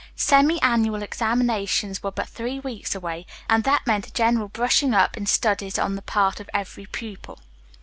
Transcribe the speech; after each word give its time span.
Semi 0.15 0.59
annual 0.63 1.03
examinations 1.03 2.01
were 2.01 2.09
but 2.09 2.27
three 2.27 2.59
weeks 2.59 2.95
away, 2.95 3.27
and 3.47 3.63
that 3.65 3.85
meant 3.85 4.07
a 4.07 4.13
general 4.13 4.47
brushing 4.47 4.95
up 4.95 5.15
in 5.15 5.27
studies 5.27 5.77
on 5.77 5.95
the 5.95 6.01
part 6.01 6.39
of 6.39 6.49
every 6.55 6.87
pupil. 6.87 7.37